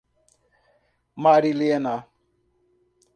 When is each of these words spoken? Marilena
Marilena 1.23 1.95